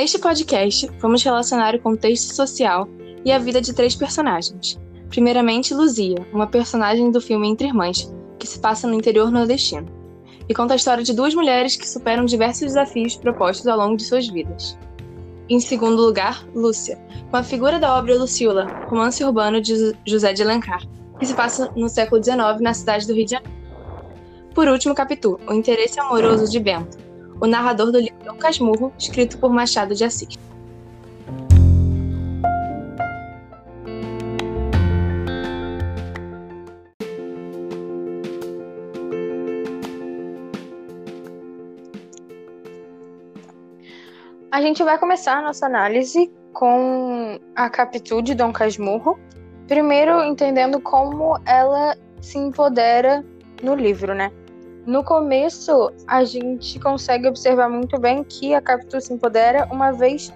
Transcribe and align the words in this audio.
Neste 0.00 0.18
podcast, 0.18 0.90
vamos 0.98 1.22
relacionar 1.22 1.74
o 1.74 1.78
contexto 1.78 2.34
social 2.34 2.88
e 3.22 3.30
a 3.30 3.38
vida 3.38 3.60
de 3.60 3.74
três 3.74 3.94
personagens. 3.94 4.80
Primeiramente, 5.10 5.74
Luzia, 5.74 6.26
uma 6.32 6.46
personagem 6.46 7.10
do 7.10 7.20
filme 7.20 7.46
Entre 7.46 7.68
Irmãs, 7.68 8.10
que 8.38 8.46
se 8.46 8.58
passa 8.58 8.88
no 8.88 8.94
interior 8.94 9.30
nordestino, 9.30 9.86
e 10.48 10.54
conta 10.54 10.72
a 10.72 10.76
história 10.76 11.04
de 11.04 11.12
duas 11.12 11.34
mulheres 11.34 11.76
que 11.76 11.86
superam 11.86 12.24
diversos 12.24 12.62
desafios 12.62 13.14
propostos 13.14 13.66
ao 13.66 13.76
longo 13.76 13.94
de 13.94 14.04
suas 14.04 14.26
vidas. 14.26 14.74
Em 15.50 15.60
segundo 15.60 16.00
lugar, 16.00 16.48
Lúcia, 16.54 16.98
com 17.30 17.36
a 17.36 17.42
figura 17.42 17.78
da 17.78 17.94
obra 17.94 18.16
Luciola, 18.16 18.86
romance 18.88 19.22
urbano 19.22 19.60
de 19.60 19.94
José 20.06 20.32
de 20.32 20.42
Alencar, 20.42 20.82
que 21.18 21.26
se 21.26 21.34
passa 21.34 21.70
no 21.76 21.90
século 21.90 22.24
XIX 22.24 22.58
na 22.62 22.72
cidade 22.72 23.06
do 23.06 23.12
Rio 23.12 23.26
de 23.26 23.32
Janeiro. 23.32 23.54
Por 24.54 24.66
último, 24.66 24.94
Capitu, 24.94 25.38
o 25.46 25.52
interesse 25.52 26.00
amoroso 26.00 26.50
de 26.50 26.58
Bento, 26.58 27.09
o 27.40 27.46
narrador 27.46 27.90
do 27.90 27.98
livro 27.98 28.22
Dom 28.24 28.36
Casmurro, 28.36 28.92
escrito 28.98 29.38
por 29.38 29.50
Machado 29.50 29.94
de 29.94 30.04
Assis. 30.04 30.38
A 44.52 44.60
gente 44.60 44.82
vai 44.82 44.98
começar 44.98 45.38
a 45.38 45.42
nossa 45.42 45.64
análise 45.64 46.30
com 46.52 47.38
a 47.56 47.70
Capitu 47.70 48.20
de 48.20 48.34
Dom 48.34 48.52
Casmurro. 48.52 49.18
Primeiro, 49.66 50.22
entendendo 50.24 50.80
como 50.80 51.38
ela 51.46 51.96
se 52.20 52.36
empodera 52.36 53.24
no 53.62 53.74
livro, 53.74 54.12
né? 54.12 54.30
No 54.86 55.04
começo, 55.04 55.92
a 56.06 56.24
gente 56.24 56.78
consegue 56.80 57.28
observar 57.28 57.68
muito 57.68 57.98
bem 58.00 58.24
que 58.24 58.54
a 58.54 58.60
Capitu 58.60 59.00
se 59.00 59.12
empodera, 59.12 59.68
uma 59.70 59.92
vez 59.92 60.32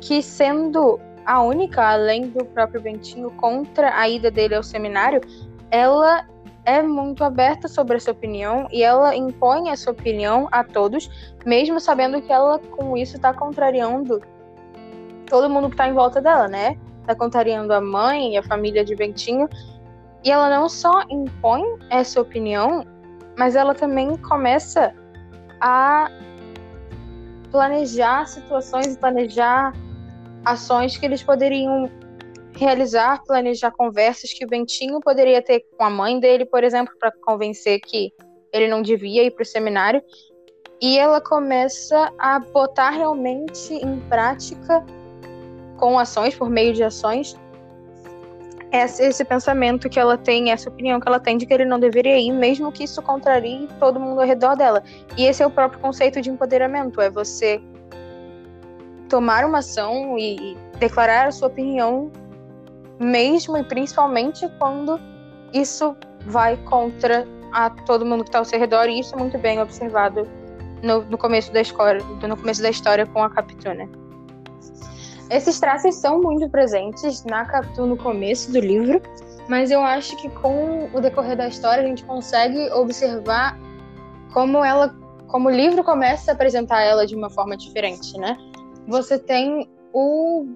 que, 0.00 0.22
sendo 0.22 0.98
a 1.26 1.42
única, 1.42 1.90
além 1.90 2.28
do 2.28 2.44
próprio 2.44 2.80
Bentinho, 2.80 3.30
contra 3.32 3.96
a 3.96 4.08
ida 4.08 4.30
dele 4.30 4.54
ao 4.54 4.62
seminário, 4.62 5.20
ela 5.70 6.26
é 6.64 6.82
muito 6.82 7.24
aberta 7.24 7.68
sobre 7.68 7.96
essa 7.96 8.10
opinião 8.10 8.68
e 8.70 8.82
ela 8.82 9.14
impõe 9.14 9.70
essa 9.70 9.90
opinião 9.90 10.48
a 10.52 10.62
todos, 10.62 11.10
mesmo 11.44 11.80
sabendo 11.80 12.20
que 12.22 12.32
ela 12.32 12.58
com 12.58 12.96
isso 12.96 13.16
está 13.16 13.34
contrariando 13.34 14.20
todo 15.26 15.50
mundo 15.50 15.68
que 15.68 15.74
está 15.74 15.88
em 15.88 15.92
volta 15.92 16.20
dela, 16.20 16.46
né? 16.46 16.78
Está 17.00 17.14
contrariando 17.14 17.72
a 17.72 17.80
mãe 17.80 18.34
e 18.34 18.36
a 18.36 18.42
família 18.42 18.84
de 18.84 18.94
Bentinho. 18.94 19.48
E 20.24 20.30
ela 20.30 20.48
não 20.48 20.68
só 20.68 21.02
impõe 21.10 21.64
essa 21.90 22.20
opinião, 22.20 22.84
mas 23.36 23.56
ela 23.56 23.74
também 23.74 24.16
começa 24.16 24.94
a 25.60 26.10
planejar 27.50 28.26
situações, 28.26 28.96
planejar 28.96 29.72
ações 30.44 30.96
que 30.96 31.06
eles 31.06 31.22
poderiam 31.22 31.90
realizar, 32.54 33.22
planejar 33.24 33.70
conversas 33.70 34.32
que 34.32 34.44
o 34.44 34.48
Bentinho 34.48 35.00
poderia 35.00 35.42
ter 35.42 35.64
com 35.76 35.84
a 35.84 35.90
mãe 35.90 36.18
dele, 36.18 36.44
por 36.44 36.64
exemplo, 36.64 36.94
para 36.98 37.12
convencer 37.24 37.80
que 37.80 38.12
ele 38.52 38.68
não 38.68 38.82
devia 38.82 39.24
ir 39.24 39.30
para 39.30 39.42
o 39.42 39.46
seminário. 39.46 40.02
E 40.80 40.98
ela 40.98 41.20
começa 41.20 42.12
a 42.18 42.40
botar 42.40 42.90
realmente 42.90 43.72
em 43.74 44.00
prática, 44.08 44.84
com 45.78 45.98
ações, 45.98 46.34
por 46.34 46.50
meio 46.50 46.72
de 46.74 46.82
ações, 46.82 47.36
esse, 48.72 49.24
pensamento 49.24 49.88
que 49.88 50.00
ela 50.00 50.16
tem, 50.16 50.50
essa 50.50 50.70
opinião 50.70 50.98
que 50.98 51.06
ela 51.06 51.20
tem 51.20 51.36
de 51.36 51.44
que 51.44 51.52
ele 51.52 51.64
não 51.64 51.78
deveria 51.78 52.18
ir, 52.18 52.32
mesmo 52.32 52.72
que 52.72 52.84
isso 52.84 53.02
contrarie 53.02 53.68
todo 53.78 54.00
mundo 54.00 54.20
ao 54.20 54.26
redor 54.26 54.56
dela. 54.56 54.82
E 55.16 55.26
esse 55.26 55.42
é 55.42 55.46
o 55.46 55.50
próprio 55.50 55.78
conceito 55.80 56.20
de 56.22 56.30
empoderamento: 56.30 57.00
é 57.00 57.10
você 57.10 57.60
tomar 59.08 59.44
uma 59.44 59.58
ação 59.58 60.18
e 60.18 60.56
declarar 60.78 61.28
a 61.28 61.30
sua 61.30 61.48
opinião 61.48 62.10
mesmo 62.98 63.58
e 63.58 63.64
principalmente 63.64 64.48
quando 64.58 64.98
isso 65.52 65.94
vai 66.26 66.56
contra 66.56 67.26
a 67.52 67.68
todo 67.68 68.06
mundo 68.06 68.24
que 68.24 68.30
está 68.30 68.38
ao 68.38 68.44
seu 68.44 68.58
redor, 68.58 68.88
e 68.88 69.00
isso 69.00 69.14
é 69.14 69.18
muito 69.18 69.36
bem 69.36 69.60
observado 69.60 70.26
no, 70.82 71.02
no 71.02 71.18
começo 71.18 71.52
da 71.52 71.60
história, 71.60 72.02
no 72.02 72.36
começo 72.36 72.62
da 72.62 72.70
história 72.70 73.04
com 73.04 73.22
a 73.22 73.28
Capitu, 73.28 73.68
né? 73.74 73.88
Esses 75.30 75.58
traços 75.58 75.94
são 75.96 76.20
muito 76.20 76.48
presentes 76.48 77.24
na 77.24 77.44
Capitu 77.44 77.86
no 77.86 77.96
começo 77.96 78.52
do 78.52 78.60
livro, 78.60 79.00
mas 79.48 79.70
eu 79.70 79.80
acho 79.80 80.16
que 80.16 80.28
com 80.28 80.88
o 80.92 81.00
decorrer 81.00 81.36
da 81.36 81.48
história 81.48 81.82
a 81.82 81.86
gente 81.86 82.04
consegue 82.04 82.70
observar 82.72 83.58
como 84.32 84.64
ela, 84.64 84.94
como 85.28 85.48
o 85.48 85.52
livro 85.52 85.82
começa 85.82 86.30
a 86.30 86.34
apresentar 86.34 86.82
ela 86.82 87.06
de 87.06 87.14
uma 87.14 87.30
forma 87.30 87.56
diferente, 87.56 88.16
né? 88.18 88.36
Você 88.86 89.18
tem 89.18 89.68
o 89.92 90.46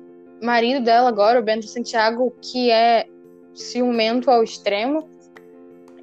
marido 0.42 0.84
dela 0.84 1.08
agora, 1.08 1.40
o 1.40 1.42
Bento 1.42 1.66
Santiago, 1.66 2.34
que 2.42 2.70
é 2.70 3.06
ciumento 3.54 4.30
ao 4.30 4.42
extremo. 4.42 5.08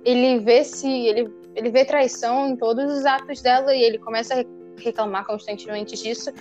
Ele 0.03 0.39
vê 0.39 0.63
se 0.63 0.89
ele, 0.89 1.31
ele 1.55 1.69
vê 1.69 1.85
traição 1.85 2.49
em 2.49 2.55
todos 2.55 2.91
os 2.91 3.05
atos 3.05 3.41
dela 3.41 3.73
e 3.75 3.81
ele 3.81 3.97
começa 3.97 4.33
a 4.33 4.81
reclamar 4.81 5.25
constantemente 5.25 5.95
disso. 5.95 6.31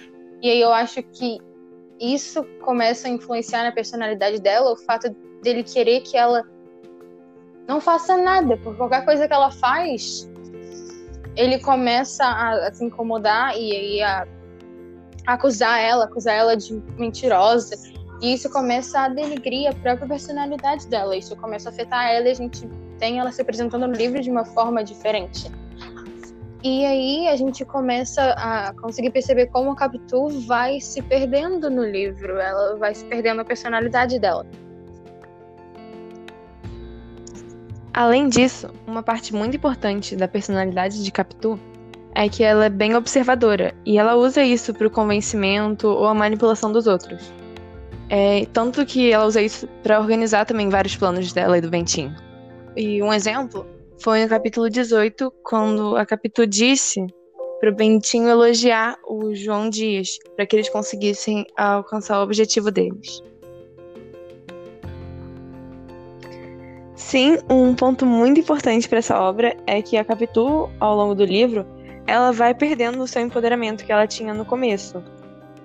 E 0.40 0.50
aí 0.50 0.60
eu 0.60 0.72
acho 0.72 1.02
que 1.02 1.38
isso 2.00 2.44
começa 2.64 3.08
a 3.08 3.10
influenciar 3.10 3.64
na 3.64 3.72
personalidade 3.72 4.40
dela, 4.40 4.72
o 4.72 4.76
fato 4.76 5.14
dele 5.42 5.62
querer 5.62 6.00
que 6.00 6.16
ela 6.16 6.44
não 7.66 7.80
faça 7.80 8.16
nada, 8.16 8.56
por 8.56 8.76
qualquer 8.76 9.04
coisa 9.04 9.26
que 9.26 9.32
ela 9.32 9.50
faz, 9.50 10.28
ele 11.36 11.58
começa 11.60 12.24
a, 12.24 12.68
a 12.68 12.72
se 12.72 12.84
incomodar 12.84 13.56
e, 13.56 13.96
e 13.96 14.02
a 14.02 14.26
acusar 15.26 15.80
ela, 15.80 16.04
acusar 16.04 16.34
ela 16.34 16.56
de 16.56 16.74
mentirosa. 16.98 17.76
E 18.20 18.34
isso 18.34 18.50
começa 18.50 19.00
a 19.00 19.08
denigrir 19.08 19.68
a 19.68 19.74
própria 19.74 20.06
personalidade 20.06 20.86
dela. 20.88 21.16
Isso 21.16 21.34
começa 21.36 21.68
a 21.68 21.72
afetar 21.72 22.10
ela 22.10 22.28
e 22.28 22.30
a 22.30 22.34
gente 22.34 22.68
tem 22.98 23.18
ela 23.18 23.32
se 23.32 23.42
apresentando 23.42 23.86
no 23.86 23.94
livro 23.94 24.20
de 24.20 24.30
uma 24.30 24.44
forma 24.44 24.84
diferente. 24.84 25.50
E 26.64 26.86
aí 26.86 27.28
a 27.28 27.34
gente 27.34 27.64
começa 27.64 28.22
a 28.34 28.72
conseguir 28.74 29.10
perceber 29.10 29.46
como 29.46 29.72
a 29.72 29.76
Capitu 29.76 30.28
vai 30.46 30.80
se 30.80 31.02
perdendo 31.02 31.68
no 31.68 31.84
livro, 31.84 32.38
ela 32.38 32.76
vai 32.76 32.94
se 32.94 33.04
perdendo 33.04 33.40
a 33.40 33.44
personalidade 33.44 34.16
dela. 34.20 34.46
Além 37.92 38.28
disso, 38.28 38.70
uma 38.86 39.02
parte 39.02 39.34
muito 39.34 39.56
importante 39.56 40.14
da 40.14 40.28
personalidade 40.28 41.02
de 41.02 41.10
Capitu 41.10 41.58
é 42.14 42.28
que 42.28 42.44
ela 42.44 42.66
é 42.66 42.70
bem 42.70 42.94
observadora 42.94 43.74
e 43.84 43.98
ela 43.98 44.14
usa 44.14 44.42
isso 44.42 44.72
para 44.72 44.86
o 44.86 44.90
convencimento 44.90 45.88
ou 45.88 46.06
a 46.06 46.14
manipulação 46.14 46.70
dos 46.70 46.86
outros. 46.86 47.32
É, 48.08 48.46
tanto 48.52 48.86
que 48.86 49.10
ela 49.10 49.24
usa 49.24 49.42
isso 49.42 49.66
para 49.82 49.98
organizar 49.98 50.44
também 50.44 50.68
vários 50.68 50.94
planos 50.94 51.32
dela 51.32 51.58
e 51.58 51.60
do 51.60 51.68
Bentinho. 51.68 52.14
E 52.76 53.02
um 53.02 53.12
exemplo 53.12 53.66
foi 54.00 54.22
no 54.22 54.28
capítulo 54.28 54.68
18, 54.68 55.32
quando 55.44 55.96
a 55.96 56.04
Capitu 56.06 56.46
disse 56.46 57.06
para 57.60 57.70
o 57.70 57.74
Bentinho 57.74 58.28
elogiar 58.28 58.96
o 59.06 59.34
João 59.34 59.70
Dias, 59.70 60.18
para 60.34 60.44
que 60.44 60.56
eles 60.56 60.68
conseguissem 60.68 61.46
alcançar 61.56 62.18
o 62.18 62.24
objetivo 62.24 62.70
deles. 62.70 63.22
Sim, 66.96 67.38
um 67.50 67.74
ponto 67.74 68.06
muito 68.06 68.40
importante 68.40 68.88
para 68.88 68.98
essa 68.98 69.20
obra 69.20 69.56
é 69.66 69.82
que 69.82 69.96
a 69.96 70.04
Capitu, 70.04 70.70
ao 70.80 70.96
longo 70.96 71.14
do 71.14 71.24
livro, 71.24 71.66
ela 72.06 72.32
vai 72.32 72.54
perdendo 72.54 73.02
o 73.02 73.06
seu 73.06 73.22
empoderamento 73.22 73.84
que 73.84 73.92
ela 73.92 74.06
tinha 74.06 74.34
no 74.34 74.44
começo. 74.44 75.02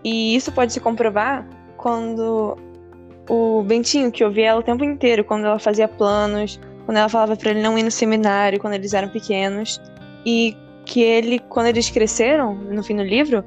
E 0.03 0.35
isso 0.35 0.51
pode 0.51 0.73
se 0.73 0.79
comprovar 0.79 1.47
quando 1.77 2.57
o 3.29 3.63
Bentinho, 3.63 4.11
que 4.11 4.23
ouvia 4.23 4.47
ela 4.47 4.59
o 4.59 4.63
tempo 4.63 4.83
inteiro, 4.83 5.23
quando 5.23 5.45
ela 5.45 5.59
fazia 5.59 5.87
planos, 5.87 6.59
quando 6.87 6.97
ela 6.99 7.09
falava 7.09 7.35
para 7.35 7.49
ele 7.49 7.61
não 7.61 7.77
ir 7.77 7.83
no 7.83 7.91
seminário, 7.91 8.61
quando 8.61 8.75
eles 8.75 8.93
eram 8.93 9.09
pequenos, 9.09 9.81
e 10.25 10.55
que 10.85 11.01
ele, 11.01 11.37
quando 11.37 11.67
eles 11.67 11.89
cresceram, 11.89 12.55
no 12.55 12.81
fim 12.81 12.95
do 12.95 13.03
livro, 13.03 13.43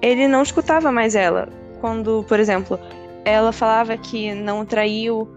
ele 0.00 0.28
não 0.28 0.44
escutava 0.44 0.92
mais 0.92 1.16
ela. 1.16 1.48
Quando, 1.80 2.24
por 2.28 2.38
exemplo, 2.38 2.78
ela 3.24 3.50
falava 3.50 3.96
que 3.96 4.32
não 4.32 4.64
traiu, 4.64 5.28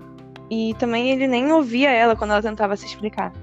e 0.52 0.76
também 0.78 1.10
ele 1.10 1.26
nem 1.26 1.52
ouvia 1.52 1.90
ela 1.90 2.16
quando 2.16 2.30
ela 2.30 2.44
tentava 2.44 2.78
se 2.78 2.86
explicar. 2.86 3.34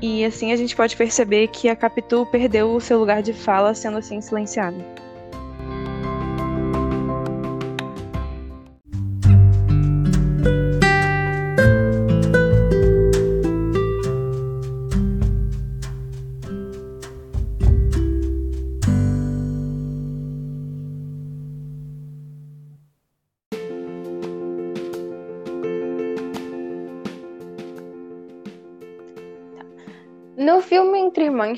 E 0.00 0.24
assim 0.24 0.52
a 0.52 0.56
gente 0.56 0.76
pode 0.76 0.96
perceber 0.96 1.48
que 1.48 1.68
a 1.68 1.74
Capitu 1.74 2.24
perdeu 2.26 2.72
o 2.72 2.80
seu 2.80 2.96
lugar 3.00 3.22
de 3.22 3.32
fala, 3.32 3.74
sendo 3.74 3.98
assim 3.98 4.20
silenciada. 4.20 4.78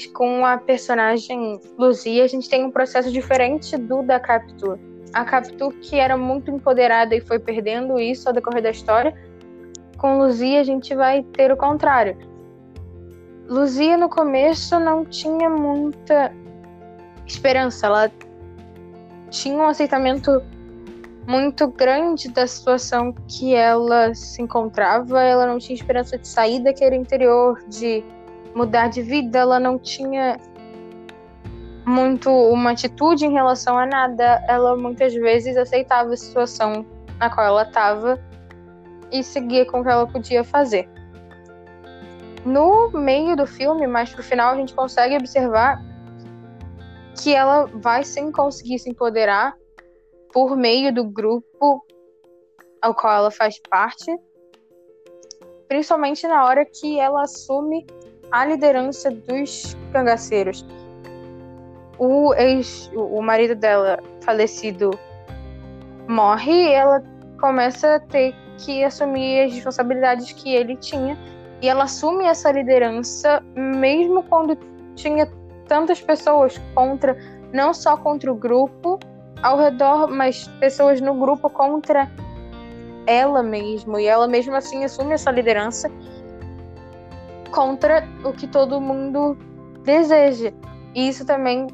Irmãs, 0.00 0.06
com 0.06 0.46
a 0.46 0.56
personagem 0.56 1.60
Luzia, 1.76 2.24
a 2.24 2.26
gente 2.26 2.48
tem 2.48 2.64
um 2.64 2.70
processo 2.70 3.10
diferente 3.10 3.76
do 3.76 4.02
da 4.02 4.18
Captura. 4.18 4.78
a 5.12 5.24
Capitu 5.24 5.70
que 5.82 5.96
era 5.96 6.16
muito 6.16 6.50
empoderada 6.50 7.14
e 7.14 7.20
foi 7.20 7.38
perdendo 7.38 7.98
isso 7.98 8.28
ao 8.28 8.34
decorrer 8.34 8.62
da 8.62 8.70
história. 8.70 9.14
Com 9.98 10.18
Luzia 10.18 10.60
a 10.60 10.64
gente 10.64 10.94
vai 10.94 11.22
ter 11.22 11.52
o 11.52 11.56
contrário. 11.56 12.16
Luzia 13.48 13.96
no 13.96 14.08
começo 14.08 14.78
não 14.78 15.04
tinha 15.04 15.50
muita 15.50 16.32
esperança, 17.26 17.86
ela 17.86 18.10
tinha 19.28 19.56
um 19.56 19.66
aceitamento 19.66 20.40
muito 21.26 21.68
grande 21.68 22.28
da 22.28 22.46
situação 22.46 23.12
que 23.28 23.54
ela 23.54 24.14
se 24.14 24.40
encontrava, 24.40 25.20
ela 25.22 25.46
não 25.46 25.58
tinha 25.58 25.74
esperança 25.74 26.16
de 26.16 26.26
sair 26.26 26.60
daquele 26.60 26.96
interior, 26.96 27.60
de 27.68 28.04
mudar 28.54 28.88
de 28.88 29.02
vida, 29.02 29.38
ela 29.38 29.60
não 29.60 29.78
tinha 29.78 30.38
muito 31.86 32.30
uma 32.30 32.72
atitude 32.72 33.24
em 33.24 33.32
relação 33.32 33.78
a 33.78 33.86
nada, 33.86 34.44
ela 34.48 34.76
muitas 34.76 35.14
vezes 35.14 35.56
aceitava 35.56 36.12
a 36.12 36.16
situação 36.16 36.84
na 37.18 37.28
qual 37.28 37.46
ela 37.46 37.62
estava 37.62 38.18
e 39.10 39.22
seguia 39.22 39.66
com 39.66 39.80
o 39.80 39.82
que 39.82 39.90
ela 39.90 40.06
podia 40.06 40.44
fazer. 40.44 40.88
No 42.44 42.90
meio 42.90 43.36
do 43.36 43.46
filme, 43.46 43.86
mais 43.86 44.12
pro 44.12 44.22
final, 44.22 44.54
a 44.54 44.56
gente 44.56 44.74
consegue 44.74 45.16
observar 45.16 45.82
que 47.22 47.34
ela 47.34 47.66
vai 47.66 48.02
sim 48.02 48.32
conseguir 48.32 48.78
se 48.78 48.88
empoderar 48.88 49.54
por 50.32 50.56
meio 50.56 50.94
do 50.94 51.04
grupo 51.04 51.84
ao 52.80 52.94
qual 52.94 53.14
ela 53.14 53.30
faz 53.30 53.60
parte, 53.68 54.16
principalmente 55.68 56.26
na 56.26 56.46
hora 56.46 56.64
que 56.64 56.98
ela 56.98 57.22
assume 57.22 57.86
a 58.32 58.46
liderança 58.46 59.10
dos 59.10 59.76
cangaceiros. 59.92 60.66
O 61.98 62.32
ex, 62.34 62.90
o 62.94 63.20
marido 63.20 63.54
dela 63.54 63.98
falecido 64.22 64.90
morre 66.08 66.52
e 66.52 66.72
ela 66.72 67.02
começa 67.40 67.96
a 67.96 68.00
ter 68.00 68.34
que 68.58 68.82
assumir 68.84 69.44
as 69.44 69.52
responsabilidades 69.54 70.32
que 70.32 70.54
ele 70.54 70.76
tinha 70.76 71.16
e 71.62 71.68
ela 71.68 71.84
assume 71.84 72.24
essa 72.24 72.50
liderança 72.50 73.42
mesmo 73.54 74.22
quando 74.22 74.56
tinha 74.94 75.30
tantas 75.68 76.00
pessoas 76.00 76.60
contra, 76.74 77.16
não 77.52 77.74
só 77.74 77.96
contra 77.96 78.32
o 78.32 78.34
grupo 78.34 78.98
ao 79.42 79.58
redor, 79.58 80.08
mas 80.08 80.48
pessoas 80.58 81.00
no 81.00 81.14
grupo 81.14 81.48
contra 81.50 82.10
ela 83.06 83.42
mesmo. 83.42 83.98
E 83.98 84.06
ela 84.06 84.26
mesmo 84.26 84.54
assim 84.54 84.84
assume 84.84 85.14
essa 85.14 85.30
liderança 85.30 85.90
contra 87.50 88.06
o 88.24 88.32
que 88.32 88.46
todo 88.46 88.80
mundo 88.80 89.36
deseja. 89.84 90.52
E 90.94 91.08
isso 91.08 91.24
também 91.24 91.68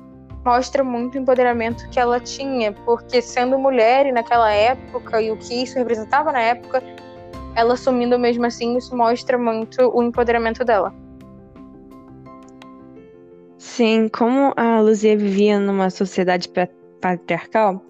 mostra 0.45 0.85
muito 0.85 1.17
o 1.17 1.19
empoderamento 1.19 1.89
que 1.91 1.99
ela 1.99 2.21
tinha, 2.21 2.73
porque 2.73 3.21
sendo 3.21 3.59
mulher 3.59 4.07
e 4.07 4.13
naquela 4.13 4.53
época 4.53 5.21
e 5.21 5.31
o 5.31 5.37
que 5.37 5.63
isso 5.63 5.77
representava 5.77 6.31
na 6.31 6.41
época, 6.41 6.83
ela 7.57 7.75
assumindo 7.75 8.19
mesmo 8.19 8.47
assim, 8.47 8.77
isso 8.77 8.97
mostra 8.97 9.37
muito 9.37 9.83
o 9.93 10.03
empoderamento 10.03 10.65
dela. 10.65 10.95
Sim, 13.59 14.09
como 14.09 14.53
a 14.57 14.81
Luzia 14.81 15.17
vivia 15.17 15.59
numa 15.59 15.91
sociedade 15.91 16.49
patriarcal, 17.01 17.83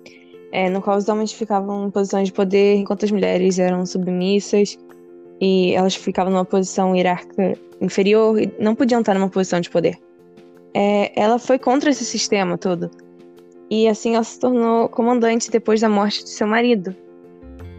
é, 0.50 0.70
no 0.70 0.80
qual 0.80 0.96
os 0.96 1.08
homens 1.08 1.32
ficavam 1.32 1.86
em 1.86 1.90
posições 1.90 2.28
de 2.28 2.32
poder 2.32 2.76
enquanto 2.76 3.04
as 3.04 3.10
mulheres 3.10 3.58
eram 3.58 3.84
submissas 3.84 4.78
e 5.40 5.74
elas 5.74 5.94
ficavam 5.94 6.32
numa 6.32 6.44
posição 6.44 6.94
hierárquica 6.94 7.54
inferior 7.80 8.40
e 8.40 8.52
não 8.58 8.74
podiam 8.74 9.00
estar 9.00 9.14
numa 9.14 9.28
posição 9.28 9.60
de 9.60 9.70
poder. 9.70 9.98
É, 10.74 11.12
ela 11.20 11.38
foi 11.38 11.58
contra 11.58 11.90
esse 11.90 12.04
sistema 12.04 12.56
todo. 12.56 12.90
E 13.70 13.88
assim 13.88 14.14
ela 14.14 14.24
se 14.24 14.38
tornou 14.38 14.88
comandante 14.88 15.50
depois 15.50 15.80
da 15.80 15.88
morte 15.88 16.22
de 16.22 16.30
seu 16.30 16.46
marido. 16.46 16.94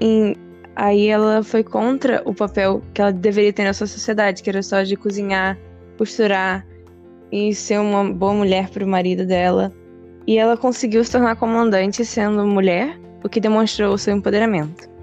E 0.02 0.36
aí 0.76 1.08
ela 1.08 1.44
foi 1.44 1.64
contra 1.64 2.22
o 2.26 2.34
papel 2.34 2.82
que 2.94 3.02
ela 3.02 3.12
deveria 3.12 3.54
ter 3.54 3.64
na 3.64 3.74
sua 3.74 3.88
sociedade, 3.88 4.44
que 4.44 4.50
era 4.50 4.62
só 4.62 4.84
de 4.84 4.96
cozinhar, 4.96 5.58
costurar 5.98 6.66
e 7.32 7.54
ser 7.54 7.80
uma 7.80 8.04
boa 8.04 8.34
mulher 8.34 8.70
para 8.70 8.84
o 8.84 8.88
marido 8.88 9.26
dela. 9.26 9.72
E 10.26 10.38
ela 10.38 10.58
conseguiu 10.58 11.04
se 11.04 11.12
tornar 11.12 11.36
comandante 11.38 12.04
sendo 12.04 12.46
mulher, 12.46 13.00
o 13.24 13.30
que 13.30 13.40
demonstrou 13.40 13.98
seu 13.98 14.16
empoderamento. 14.16 14.97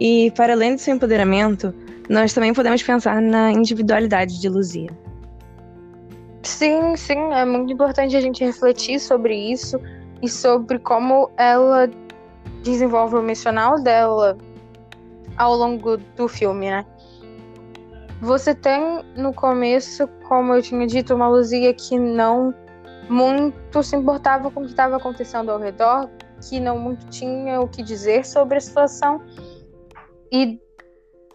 E 0.00 0.30
para 0.32 0.54
além 0.54 0.74
do 0.74 0.80
seu 0.80 0.94
empoderamento, 0.94 1.74
nós 2.08 2.32
também 2.32 2.54
podemos 2.54 2.82
pensar 2.82 3.20
na 3.20 3.52
individualidade 3.52 4.40
de 4.40 4.48
Luzia. 4.48 4.90
Sim, 6.42 6.96
sim, 6.96 7.18
é 7.32 7.44
muito 7.44 7.72
importante 7.72 8.16
a 8.16 8.20
gente 8.20 8.42
refletir 8.42 8.98
sobre 8.98 9.34
isso 9.34 9.78
e 10.22 10.28
sobre 10.28 10.78
como 10.78 11.30
ela 11.36 11.88
desenvolve 12.62 13.16
o 13.16 13.18
emocional 13.18 13.80
dela 13.82 14.38
ao 15.36 15.54
longo 15.54 15.98
do 16.16 16.28
filme, 16.28 16.70
né? 16.70 16.84
Você 18.22 18.54
tem 18.54 19.02
no 19.16 19.32
começo, 19.32 20.06
como 20.28 20.54
eu 20.54 20.62
tinha 20.62 20.86
dito, 20.86 21.14
uma 21.14 21.28
Luzia 21.28 21.72
que 21.72 21.98
não 21.98 22.54
muito 23.08 23.82
se 23.82 23.96
importava 23.96 24.50
com 24.50 24.60
o 24.60 24.64
que 24.64 24.70
estava 24.70 24.96
acontecendo 24.96 25.50
ao 25.50 25.58
redor, 25.58 26.08
que 26.40 26.60
não 26.60 26.78
muito 26.78 27.06
tinha 27.06 27.60
o 27.60 27.68
que 27.68 27.82
dizer 27.82 28.24
sobre 28.26 28.58
a 28.58 28.60
situação. 28.60 29.22
E 30.32 30.58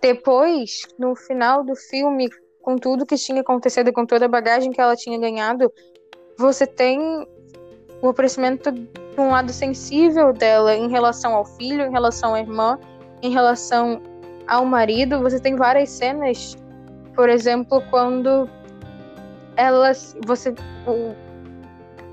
depois, 0.02 0.82
no 0.98 1.16
final 1.16 1.64
do 1.64 1.76
filme, 1.76 2.30
com 2.62 2.78
tudo 2.78 3.06
que 3.06 3.16
tinha 3.16 3.42
acontecido, 3.42 3.92
com 3.92 4.06
toda 4.06 4.26
a 4.26 4.30
bagagem 4.30 4.72
que 4.72 4.82
ela 4.82 4.96
tinha 4.96 5.20
ganhado, 5.20 5.72
você 6.38 6.66
tem 6.68 7.00
o 8.02 8.10
aparecimento 8.10 8.72
de 8.72 8.90
um 9.18 9.30
lado 9.30 9.52
sensível 9.52 10.34
dela 10.34 10.76
em 10.76 10.90
relação 10.90 11.34
ao 11.34 11.46
filho, 11.46 11.86
em 11.86 11.92
relação 11.92 12.34
à 12.34 12.40
irmã, 12.40 12.80
em 13.22 13.32
relação 13.32 14.02
ao 14.48 14.66
marido. 14.66 15.22
Você 15.22 15.40
tem 15.40 15.56
várias 15.56 15.90
cenas 15.90 16.58
por 17.16 17.30
exemplo, 17.30 17.82
quando 17.90 18.50
elas. 19.56 20.16
Você. 20.26 20.54
O, 20.86 21.16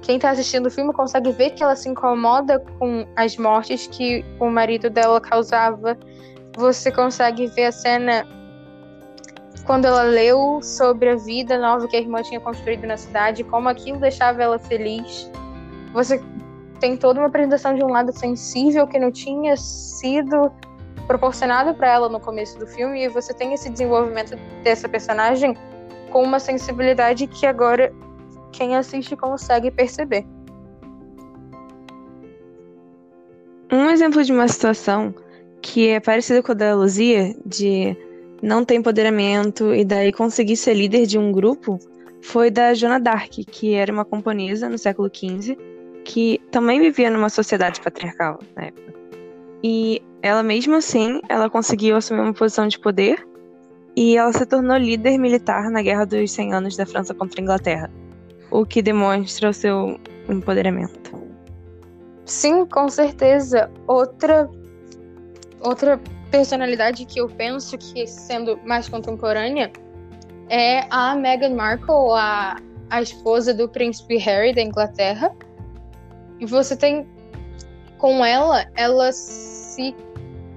quem 0.00 0.16
está 0.16 0.30
assistindo 0.30 0.66
o 0.66 0.71
filme 0.71 0.92
consegue 0.92 1.30
ver 1.33 1.50
que 1.50 1.62
ela 1.62 1.76
se 1.76 1.88
incomoda 1.88 2.59
com 2.78 3.06
as 3.14 3.37
mortes 3.37 3.87
que 3.87 4.25
o 4.40 4.49
marido 4.49 4.88
dela 4.88 5.21
causava. 5.21 5.99
Você 6.56 6.92
consegue 6.92 7.47
ver 7.49 7.66
a 7.66 7.73
cena 7.73 8.26
quando 9.64 9.87
ela 9.87 10.02
leu 10.02 10.61
sobre 10.62 11.09
a 11.09 11.16
vida 11.16 11.59
nova 11.59 11.87
que 11.87 11.97
a 11.97 12.00
irmã 12.00 12.23
tinha 12.23 12.40
construído 12.40 12.87
na 12.87 12.97
cidade, 12.97 13.44
como 13.44 13.68
aquilo 13.68 13.99
deixava 13.99 14.42
ela 14.42 14.59
feliz. 14.59 15.30
Você 15.92 16.23
tem 16.80 16.97
toda 16.97 17.21
uma 17.21 17.28
apresentação 17.28 17.75
de 17.75 17.85
um 17.85 17.88
lado 17.88 18.12
sensível 18.12 18.87
que 18.87 18.99
não 18.99 19.11
tinha 19.11 19.56
sido 19.56 20.52
proporcionado 21.06 21.75
para 21.75 21.88
ela 21.88 22.09
no 22.09 22.21
começo 22.21 22.59
do 22.59 22.66
filme 22.66 23.04
e 23.04 23.09
você 23.09 23.32
tem 23.32 23.52
esse 23.54 23.71
desenvolvimento 23.71 24.37
dessa 24.62 24.88
personagem 24.88 25.56
com 26.11 26.23
uma 26.23 26.38
sensibilidade 26.38 27.26
que 27.26 27.47
agora 27.47 27.92
quem 28.52 28.76
assiste 28.76 29.16
consegue 29.16 29.71
perceber. 29.71 30.26
Um 33.71 33.88
exemplo 33.88 34.23
de 34.23 34.32
uma 34.32 34.47
situação 34.49 35.14
que 35.62 35.88
é 35.88 36.00
parecida 36.00 36.42
com 36.42 36.52
a 36.52 36.54
da 36.54 36.75
Luzia, 36.75 37.35
de 37.47 37.97
não 38.42 38.64
ter 38.64 38.75
empoderamento 38.75 39.73
e 39.73 39.85
daí 39.85 40.12
conseguir 40.12 40.57
ser 40.57 40.75
líder 40.75 41.07
de 41.07 41.16
um 41.16 41.31
grupo, 41.31 41.78
foi 42.21 42.50
da 42.50 42.75
Joana 42.75 42.99
Dark, 42.99 43.31
que 43.31 43.73
era 43.75 43.92
uma 43.92 44.04
camponesa 44.04 44.69
no 44.69 44.76
século 44.76 45.09
XV, 45.09 45.57
que 46.04 46.40
também 46.50 46.81
vivia 46.81 47.09
numa 47.09 47.28
sociedade 47.28 47.81
patriarcal 47.81 48.40
na 48.57 48.64
época. 48.64 48.92
E 49.62 50.02
ela 50.21 50.42
mesmo 50.42 50.75
assim, 50.75 51.21
ela 51.28 51.49
conseguiu 51.49 51.97
assumir 51.97 52.21
uma 52.21 52.35
posição 52.35 52.66
de 52.66 52.78
poder 52.78 53.25
e 53.95 54.16
ela 54.16 54.33
se 54.33 54.45
tornou 54.45 54.76
líder 54.76 55.19
militar 55.19 55.71
na 55.71 55.83
Guerra 55.83 56.04
dos 56.04 56.33
100 56.33 56.54
Anos 56.54 56.76
da 56.76 56.85
França 56.85 57.14
contra 57.14 57.40
a 57.40 57.42
Inglaterra, 57.42 57.90
o 58.50 58.66
que 58.66 58.83
demonstra 58.83 59.50
o 59.50 59.54
seu 59.54 60.00
empoderamento. 60.28 61.12
Sim, 62.25 62.66
com 62.66 62.88
certeza. 62.88 63.71
Outra 63.87 64.49
outra 65.62 66.00
personalidade 66.31 67.04
que 67.04 67.21
eu 67.21 67.28
penso 67.28 67.76
que 67.78 68.07
sendo 68.07 68.59
mais 68.64 68.88
contemporânea 68.88 69.71
é 70.49 70.87
a 70.90 71.14
Meghan 71.14 71.54
Markle, 71.54 72.12
a, 72.14 72.57
a 72.90 73.02
esposa 73.02 73.54
do 73.54 73.69
príncipe 73.69 74.16
Harry 74.16 74.54
da 74.54 74.62
Inglaterra. 74.62 75.35
E 76.40 76.47
você 76.47 76.76
tem 76.76 77.07
com 77.99 78.25
ela, 78.25 78.66
ela 78.75 79.12
se 79.12 79.95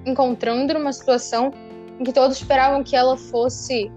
encontrando 0.05 0.73
numa 0.73 0.91
situação 0.91 1.51
em 1.99 2.03
que 2.03 2.11
todos 2.11 2.37
esperavam 2.37 2.83
que 2.83 2.95
ela 2.95 3.15
fosse 3.15 3.91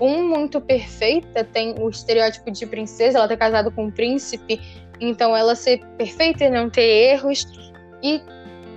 um 0.00 0.28
muito 0.28 0.60
perfeita, 0.60 1.44
tem 1.44 1.74
o 1.78 1.88
estereótipo 1.88 2.50
de 2.50 2.66
princesa, 2.66 3.18
ela 3.18 3.28
ter 3.28 3.36
casado 3.36 3.70
com 3.70 3.84
um 3.84 3.90
príncipe, 3.90 4.60
então 5.00 5.36
ela 5.36 5.54
ser 5.54 5.84
perfeita 5.96 6.44
e 6.44 6.50
não 6.50 6.68
ter 6.68 6.82
erros. 6.82 7.46
E 8.02 8.20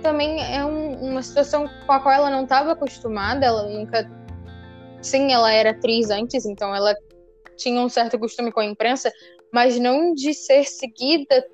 também 0.06 0.40
é 0.40 0.64
um, 0.64 1.10
uma 1.10 1.20
situação 1.20 1.68
com 1.84 1.92
a 1.92 1.98
qual 1.98 2.14
ela 2.14 2.30
não 2.30 2.44
estava 2.44 2.72
acostumada, 2.72 3.44
ela 3.44 3.64
nunca. 3.64 4.08
Sim, 5.02 5.32
ela 5.32 5.52
era 5.52 5.70
atriz 5.70 6.10
antes, 6.10 6.46
então 6.46 6.72
ela 6.72 6.94
tinha 7.56 7.80
um 7.80 7.88
certo 7.88 8.16
costume 8.16 8.52
com 8.52 8.60
a 8.60 8.64
imprensa, 8.64 9.12
mas 9.52 9.80
não 9.80 10.14
de 10.14 10.32
ser 10.32 10.64
seguida 10.64 11.44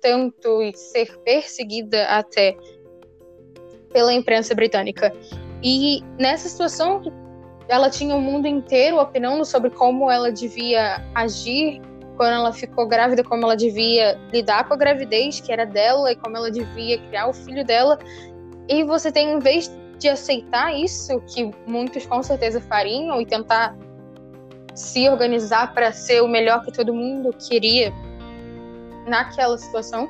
tanto 0.00 0.62
e 0.62 0.72
ser 0.76 1.18
perseguida 1.24 2.06
até 2.06 2.56
pela 3.92 4.12
imprensa 4.12 4.54
britânica. 4.54 5.12
E 5.60 6.00
nessa 6.16 6.48
situação, 6.48 7.02
ela 7.66 7.90
tinha 7.90 8.14
o 8.14 8.20
mundo 8.20 8.46
inteiro 8.46 8.98
opinando 8.98 9.44
sobre 9.44 9.70
como 9.70 10.08
ela 10.08 10.30
devia 10.30 11.04
agir 11.12 11.80
quando 12.16 12.32
ela 12.32 12.52
ficou 12.52 12.86
grávida, 12.86 13.22
como 13.22 13.44
ela 13.44 13.56
devia 13.56 14.18
lidar 14.32 14.66
com 14.66 14.74
a 14.74 14.76
gravidez 14.76 15.40
que 15.40 15.52
era 15.52 15.64
dela 15.64 16.12
e 16.12 16.16
como 16.16 16.36
ela 16.36 16.50
devia 16.50 16.98
criar 16.98 17.28
o 17.28 17.32
filho 17.32 17.64
dela. 17.64 17.98
E 18.68 18.82
você 18.82 19.12
tem, 19.12 19.34
em 19.34 19.38
vez 19.38 19.70
de 19.98 20.08
aceitar 20.08 20.74
isso, 20.74 21.20
que 21.32 21.50
muitos 21.66 22.04
com 22.06 22.22
certeza 22.22 22.60
fariam, 22.60 23.20
e 23.20 23.26
tentar 23.26 23.76
se 24.74 25.08
organizar 25.08 25.72
para 25.72 25.92
ser 25.92 26.22
o 26.22 26.28
melhor 26.28 26.62
que 26.64 26.72
todo 26.72 26.92
mundo 26.92 27.34
queria 27.48 27.92
naquela 29.06 29.56
situação, 29.56 30.08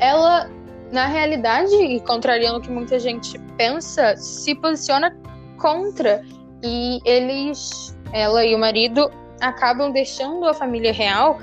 ela, 0.00 0.50
na 0.90 1.06
realidade, 1.06 1.74
e 1.74 2.00
contrariando 2.00 2.58
o 2.58 2.60
que 2.60 2.70
muita 2.70 2.98
gente 2.98 3.38
pensa, 3.56 4.16
se 4.16 4.54
posiciona 4.54 5.16
contra. 5.58 6.22
E 6.62 7.00
eles, 7.04 7.96
ela 8.12 8.44
e 8.44 8.54
o 8.54 8.58
marido, 8.58 9.10
acabam 9.40 9.90
deixando 9.90 10.46
a 10.46 10.54
família 10.54 10.92
real 10.92 11.38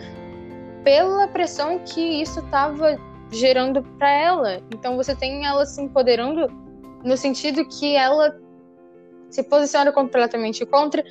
pela 0.84 1.28
pressão 1.28 1.80
que 1.80 2.22
isso 2.22 2.40
estava 2.40 2.98
gerando 3.32 3.84
para 3.98 4.10
ela. 4.10 4.62
Então 4.74 4.96
você 4.96 5.16
tem 5.16 5.46
ela 5.46 5.66
se 5.66 5.82
empoderando 5.82 6.48
no 7.04 7.18
sentido 7.18 7.68
que 7.68 7.96
ela 7.96 8.40
se 9.30 9.44
posiciona 9.44 9.92
completamente 9.92 10.66
contra 10.66 11.04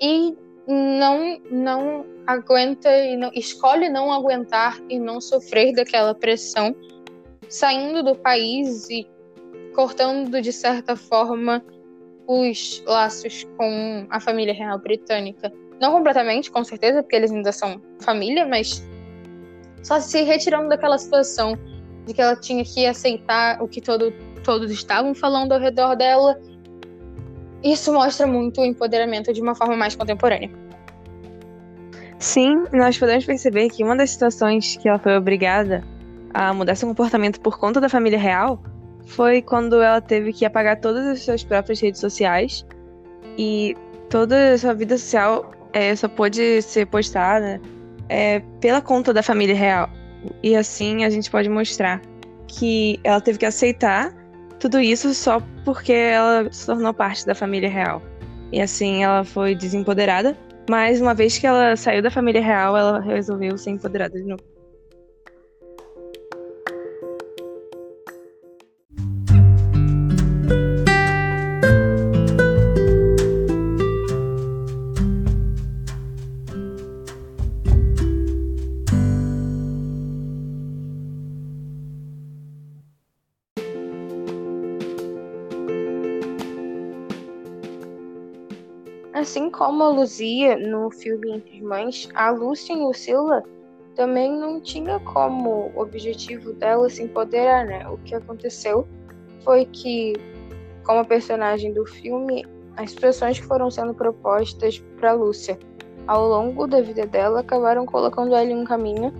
e 0.00 0.36
não 0.66 1.40
não 1.50 2.04
aguenta 2.26 2.90
e 2.90 3.16
não 3.16 3.30
escolhe 3.34 3.88
não 3.88 4.12
aguentar 4.12 4.78
e 4.90 4.98
não 4.98 5.20
sofrer 5.20 5.72
daquela 5.72 6.14
pressão, 6.14 6.74
saindo 7.48 8.02
do 8.02 8.16
país 8.16 8.90
e 8.90 9.06
cortando 9.74 10.40
de 10.40 10.52
certa 10.52 10.96
forma 10.96 11.64
os 12.26 12.82
laços 12.84 13.44
com 13.56 14.06
a 14.10 14.18
família 14.18 14.52
real 14.52 14.78
britânica. 14.78 15.52
Não 15.80 15.92
completamente, 15.92 16.50
com 16.50 16.64
certeza, 16.64 17.02
porque 17.02 17.16
eles 17.16 17.30
ainda 17.30 17.52
são 17.52 17.80
família, 18.00 18.46
mas 18.46 18.82
só 19.82 20.00
se 20.00 20.22
retirando 20.22 20.68
daquela 20.68 20.98
situação 20.98 21.56
de 22.06 22.14
que 22.14 22.20
ela 22.20 22.36
tinha 22.36 22.64
que 22.64 22.86
aceitar 22.86 23.62
o 23.62 23.68
que 23.68 23.80
todo, 23.80 24.12
todos 24.42 24.70
estavam 24.70 25.14
falando 25.14 25.52
ao 25.52 25.60
redor 25.60 25.94
dela. 25.94 26.38
Isso 27.62 27.92
mostra 27.92 28.26
muito 28.26 28.60
o 28.60 28.64
empoderamento 28.64 29.32
de 29.32 29.40
uma 29.40 29.54
forma 29.54 29.76
mais 29.76 29.94
contemporânea. 29.94 30.50
Sim, 32.18 32.64
nós 32.72 32.96
podemos 32.96 33.26
perceber 33.26 33.68
que 33.68 33.84
uma 33.84 33.94
das 33.94 34.10
situações 34.10 34.76
que 34.76 34.88
ela 34.88 34.98
foi 34.98 35.16
obrigada 35.16 35.84
a 36.32 36.52
mudar 36.52 36.74
seu 36.74 36.88
comportamento 36.88 37.40
por 37.40 37.58
conta 37.58 37.80
da 37.80 37.88
família 37.88 38.18
real 38.18 38.62
foi 39.06 39.42
quando 39.42 39.80
ela 39.80 40.00
teve 40.00 40.32
que 40.32 40.44
apagar 40.44 40.80
todas 40.80 41.06
as 41.06 41.20
suas 41.20 41.44
próprias 41.44 41.80
redes 41.80 42.00
sociais 42.00 42.64
e 43.38 43.76
toda 44.08 44.54
a 44.54 44.58
sua 44.58 44.74
vida 44.74 44.96
social 44.96 45.50
é, 45.76 45.94
só 45.94 46.08
pôde 46.08 46.62
ser 46.62 46.86
postada 46.86 47.60
é, 48.08 48.40
pela 48.62 48.80
conta 48.80 49.12
da 49.12 49.22
família 49.22 49.54
real. 49.54 49.90
E 50.42 50.56
assim 50.56 51.04
a 51.04 51.10
gente 51.10 51.30
pode 51.30 51.50
mostrar 51.50 52.00
que 52.48 52.98
ela 53.04 53.20
teve 53.20 53.38
que 53.38 53.44
aceitar 53.44 54.10
tudo 54.58 54.80
isso 54.80 55.12
só 55.12 55.42
porque 55.66 55.92
ela 55.92 56.50
se 56.50 56.64
tornou 56.64 56.94
parte 56.94 57.26
da 57.26 57.34
família 57.34 57.68
real. 57.68 58.02
E 58.50 58.60
assim 58.60 59.04
ela 59.04 59.22
foi 59.22 59.54
desempoderada, 59.54 60.34
mas 60.68 60.98
uma 60.98 61.12
vez 61.12 61.36
que 61.36 61.46
ela 61.46 61.76
saiu 61.76 62.02
da 62.02 62.10
família 62.10 62.42
real, 62.42 62.74
ela 62.74 62.98
resolveu 62.98 63.58
ser 63.58 63.70
empoderada 63.70 64.18
de 64.18 64.24
novo. 64.24 64.42
Assim 89.16 89.48
como 89.50 89.82
a 89.82 89.88
Luzia 89.88 90.58
no 90.58 90.90
filme 90.90 91.32
Entre 91.32 91.62
Mães, 91.62 92.06
a 92.14 92.28
Lúcia 92.28 92.74
em 92.74 92.84
Lucila 92.84 93.42
também 93.94 94.30
não 94.30 94.60
tinha 94.60 95.00
como 95.00 95.72
objetivo 95.74 96.52
dela 96.52 96.86
se 96.90 97.02
empoderar, 97.02 97.64
né? 97.64 97.88
O 97.88 97.96
que 97.96 98.14
aconteceu 98.14 98.86
foi 99.42 99.64
que, 99.64 100.12
como 100.84 101.02
personagem 101.02 101.72
do 101.72 101.86
filme, 101.86 102.44
as 102.76 102.90
situações 102.90 103.40
que 103.40 103.46
foram 103.46 103.70
sendo 103.70 103.94
propostas 103.94 104.80
para 105.00 105.14
Lúcia 105.14 105.58
ao 106.06 106.28
longo 106.28 106.66
da 106.66 106.82
vida 106.82 107.06
dela 107.06 107.40
acabaram 107.40 107.86
colocando 107.86 108.34
ela 108.34 108.44
em 108.44 108.54
um 108.54 108.64
caminho 108.64 109.14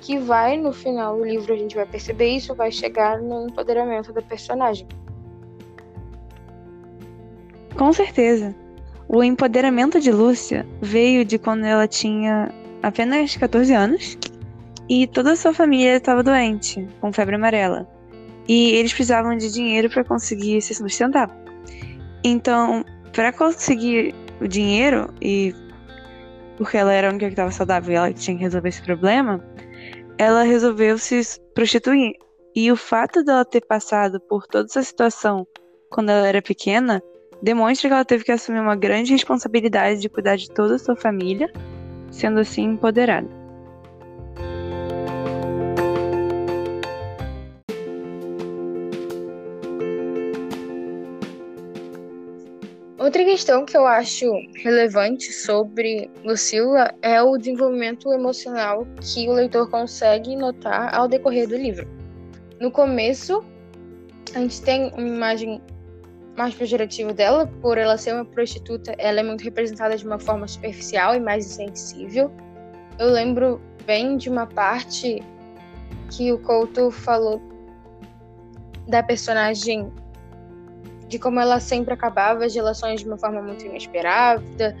que 0.00 0.16
vai, 0.16 0.56
no 0.56 0.72
final 0.72 1.18
do 1.18 1.24
livro, 1.26 1.52
a 1.52 1.56
gente 1.58 1.76
vai 1.76 1.84
perceber 1.84 2.28
isso, 2.28 2.54
vai 2.54 2.72
chegar 2.72 3.20
no 3.20 3.46
empoderamento 3.48 4.10
da 4.10 4.22
personagem. 4.22 4.88
Com 7.76 7.92
certeza. 7.92 8.63
O 9.14 9.22
empoderamento 9.22 10.00
de 10.00 10.10
Lúcia 10.10 10.66
veio 10.82 11.24
de 11.24 11.38
quando 11.38 11.64
ela 11.64 11.86
tinha 11.86 12.52
apenas 12.82 13.36
14 13.36 13.72
anos 13.72 14.18
e 14.88 15.06
toda 15.06 15.30
a 15.30 15.36
sua 15.36 15.54
família 15.54 15.98
estava 15.98 16.20
doente, 16.20 16.84
com 17.00 17.12
febre 17.12 17.36
amarela. 17.36 17.88
E 18.48 18.72
eles 18.72 18.92
precisavam 18.92 19.36
de 19.36 19.52
dinheiro 19.52 19.88
para 19.88 20.02
conseguir 20.02 20.60
se 20.62 20.74
sustentar. 20.74 21.30
Então, 22.24 22.84
para 23.12 23.32
conseguir 23.32 24.12
o 24.40 24.48
dinheiro 24.48 25.08
e 25.22 25.54
porque 26.56 26.76
ela 26.76 26.92
era 26.92 27.06
a 27.06 27.10
única 27.10 27.26
que 27.26 27.34
estava 27.34 27.52
saudável 27.52 27.92
e 27.92 27.96
ela 27.96 28.12
tinha 28.12 28.36
que 28.36 28.42
resolver 28.42 28.68
esse 28.68 28.82
problema, 28.82 29.40
ela 30.18 30.42
resolveu 30.42 30.98
se 30.98 31.22
prostituir. 31.54 32.14
E 32.52 32.68
o 32.72 32.74
fato 32.74 33.22
dela 33.22 33.44
ter 33.44 33.64
passado 33.64 34.18
por 34.28 34.44
toda 34.48 34.66
essa 34.66 34.82
situação 34.82 35.46
quando 35.88 36.10
ela 36.10 36.26
era 36.26 36.42
pequena 36.42 37.00
demonstra 37.44 37.90
que 37.90 37.94
ela 37.94 38.04
teve 38.06 38.24
que 38.24 38.32
assumir 38.32 38.58
uma 38.58 38.74
grande 38.74 39.12
responsabilidade 39.12 40.00
de 40.00 40.08
cuidar 40.08 40.36
de 40.36 40.50
toda 40.50 40.76
a 40.76 40.78
sua 40.78 40.96
família, 40.96 41.52
sendo 42.10 42.40
assim 42.40 42.62
empoderada. 42.62 43.28
Outra 52.98 53.22
questão 53.22 53.66
que 53.66 53.76
eu 53.76 53.86
acho 53.86 54.24
relevante 54.54 55.30
sobre 55.30 56.10
Lucila 56.24 56.94
é 57.02 57.22
o 57.22 57.36
desenvolvimento 57.36 58.10
emocional 58.10 58.86
que 59.02 59.28
o 59.28 59.34
leitor 59.34 59.68
consegue 59.68 60.34
notar 60.34 60.94
ao 60.94 61.06
decorrer 61.06 61.46
do 61.46 61.56
livro. 61.56 61.86
No 62.58 62.70
começo, 62.70 63.44
a 64.34 64.38
gente 64.38 64.62
tem 64.62 64.90
uma 64.96 65.06
imagem 65.06 65.60
mais 66.36 66.54
pejorativo 66.54 67.12
dela, 67.12 67.46
por 67.62 67.78
ela 67.78 67.96
ser 67.96 68.12
uma 68.12 68.24
prostituta, 68.24 68.94
ela 68.98 69.20
é 69.20 69.22
muito 69.22 69.42
representada 69.42 69.96
de 69.96 70.04
uma 70.04 70.18
forma 70.18 70.46
superficial 70.48 71.14
e 71.14 71.20
mais 71.20 71.46
insensível. 71.46 72.30
Eu 72.98 73.10
lembro 73.10 73.60
bem 73.86 74.16
de 74.16 74.28
uma 74.28 74.46
parte 74.46 75.22
que 76.10 76.32
o 76.32 76.38
Couto 76.38 76.90
falou 76.90 77.40
da 78.88 79.02
personagem 79.02 79.92
de 81.08 81.18
como 81.18 81.38
ela 81.38 81.60
sempre 81.60 81.94
acabava 81.94 82.44
as 82.44 82.54
relações 82.54 83.00
de 83.00 83.06
uma 83.06 83.16
forma 83.16 83.40
muito 83.40 83.64
inesperada, 83.64 84.76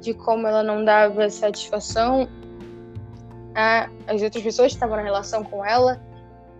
de 0.00 0.14
como 0.14 0.46
ela 0.46 0.62
não 0.62 0.84
dava 0.84 1.28
satisfação 1.28 2.28
às 4.06 4.22
outras 4.22 4.42
pessoas 4.42 4.68
que 4.68 4.76
estavam 4.76 4.96
na 4.96 5.02
relação 5.02 5.44
com 5.44 5.64
ela 5.64 6.00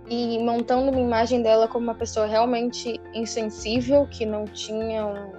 e 0.08 0.38
montando 0.38 0.90
uma 0.90 1.00
imagem 1.00 1.42
dela 1.42 1.66
como 1.66 1.84
uma 1.84 1.94
pessoa 1.94 2.26
realmente 2.26 3.00
insensível, 3.14 4.06
que 4.10 4.26
não 4.26 4.44
tinha 4.44 5.06
um 5.06 5.32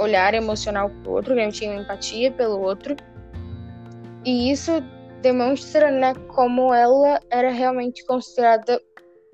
olhar 0.00 0.34
emocional 0.34 0.90
para 0.90 1.10
o 1.10 1.14
outro, 1.14 1.34
que 1.34 1.42
não 1.42 1.50
tinha 1.50 1.74
empatia 1.74 2.30
pelo 2.30 2.60
outro. 2.60 2.94
E 4.24 4.50
isso 4.50 4.82
demonstra 5.20 5.90
né, 5.90 6.14
como 6.28 6.72
ela 6.72 7.20
era 7.30 7.50
realmente 7.50 8.04
considerada 8.06 8.80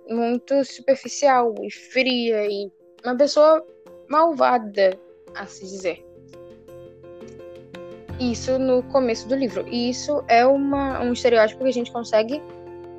muito 0.08 0.64
superficial 0.64 1.54
e 1.62 1.70
fria 1.70 2.46
e 2.46 2.70
uma 3.04 3.16
pessoa 3.16 3.64
malvada, 4.08 4.98
a 5.34 5.46
se 5.46 5.64
dizer. 5.64 6.04
Isso 8.20 8.58
no 8.58 8.82
começo 8.84 9.28
do 9.28 9.34
livro. 9.34 9.66
E 9.68 9.90
isso 9.90 10.24
é 10.28 10.46
uma, 10.46 11.00
um 11.00 11.12
estereótipo 11.12 11.62
que 11.62 11.68
a 11.68 11.72
gente 11.72 11.90
consegue 11.90 12.40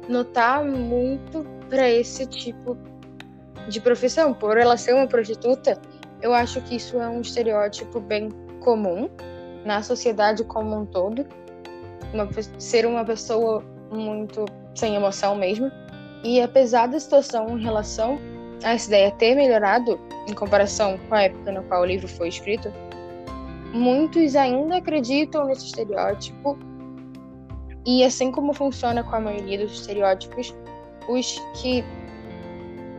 notar 0.10 0.64
muito 0.64 1.46
para 1.70 1.90
esse 1.90 2.26
tipo 2.26 2.78
de 3.68 3.82
profissão. 3.82 4.34
Por 4.34 4.58
ela 4.58 4.78
ser 4.78 4.94
uma 4.94 5.08
prostituta, 5.08 5.80
eu 6.22 6.34
acho 6.34 6.62
que 6.62 6.76
isso 6.76 7.00
é 7.00 7.10
um 7.10 7.22
estereótipo 7.22 8.00
bem 8.00 8.30
comum 8.62 9.10
na 9.66 9.82
sociedade 9.82 10.44
como 10.44 10.76
um 10.76 10.86
todo. 10.86 11.26
Uma, 12.14 12.30
ser 12.60 12.86
uma 12.86 13.04
pessoa 13.04 13.64
muito 13.92 14.46
sem 14.74 14.96
emoção 14.96 15.36
mesmo. 15.36 15.72
E 16.24 16.42
apesar 16.42 16.88
da 16.88 17.00
situação 17.00 17.58
em 17.58 17.62
relação 17.62 18.18
a 18.64 18.72
essa 18.72 18.88
ideia 18.88 19.12
ter 19.12 19.36
melhorado 19.36 20.00
em 20.28 20.34
comparação 20.34 20.98
com 21.08 21.16
a 21.16 21.24
época 21.24 21.52
na 21.52 21.62
qual 21.64 21.82
o 21.82 21.86
livro 21.86 22.08
foi 22.08 22.30
escrito, 22.30 22.72
muitos 23.74 24.36
ainda 24.36 24.78
acreditam 24.78 25.46
nesse 25.46 25.66
estereótipo. 25.66 26.58
E 27.86 28.04
assim 28.04 28.32
como 28.32 28.54
funciona 28.54 29.04
com 29.04 29.16
a 29.16 29.20
maioria 29.20 29.60
dos 29.60 29.80
estereótipos, 29.80 30.54
os 31.08 31.40
que 31.54 31.84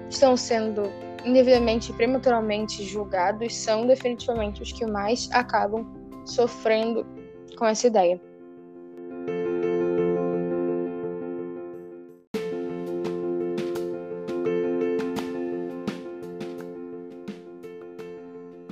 estão 0.08 0.36
sendo 0.36 0.90
indevidamente 1.24 1.90
e 1.90 1.94
prematuramente 1.94 2.84
julgados 2.84 3.54
são 3.54 3.86
definitivamente 3.86 4.62
os 4.62 4.72
que 4.72 4.86
mais 4.86 5.28
acabam 5.32 5.84
sofrendo 6.24 7.04
com 7.56 7.66
essa 7.66 7.86
ideia. 7.86 8.20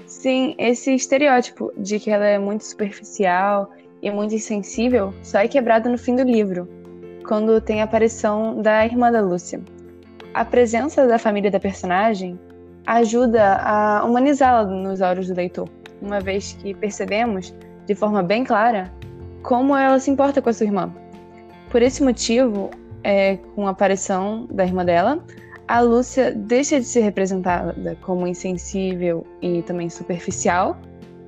Sim, 0.07 0.55
esse 0.57 0.95
estereótipo 0.95 1.71
de 1.77 2.01
que 2.01 2.11
ela 2.11 2.25
é 2.25 2.39
muito 2.39 2.65
superficial 2.65 3.71
e 4.01 4.11
muito 4.11 4.35
insensível 4.35 5.13
só 5.23 5.41
é 5.41 5.49
quebrado 5.49 5.91
no 5.91 5.99
fim 5.99 6.17
do 6.17 6.23
livro, 6.23 6.67
quando 7.27 7.61
tem 7.61 7.81
a 7.81 7.85
aparição 7.85 8.61
da 8.61 8.85
irmã 8.85 9.11
da 9.11 9.21
Lúcia. 9.21 9.61
A 10.33 10.45
presença 10.45 11.07
da 11.07 11.19
família 11.19 11.51
da 11.51 11.61
personagem 11.61 12.39
ajuda 12.87 13.57
a 13.57 14.05
humanizá-la 14.05 14.65
nos 14.65 15.01
olhos 15.01 15.29
do 15.29 15.35
leitor, 15.35 15.69
uma 16.03 16.21
vez 16.21 16.53
que 16.55 16.75
percebemos, 16.75 17.55
de 17.87 17.95
forma 17.95 18.23
bem 18.23 18.45
clara, 18.45 18.93
como 19.43 19.77
ela 19.77 19.99
se 19.99 20.11
importa 20.11 20.43
com 20.43 20.51
a 20.51 20.53
sua 20.53 20.67
irmã. 20.67 20.93
Por 21.71 21.83
esse 21.83 22.03
motivo, 22.03 22.71
é, 23.03 23.37
com 23.55 23.67
a 23.67 23.71
aparição 23.71 24.47
da 24.51 24.65
irmã 24.65 24.85
dela, 24.85 25.19
a 25.67 25.81
Lúcia 25.81 26.31
deixa 26.31 26.79
de 26.79 26.85
ser 26.85 27.01
representada 27.01 27.97
como 28.03 28.27
insensível 28.27 29.27
e 29.41 29.63
também 29.63 29.89
superficial, 29.89 30.77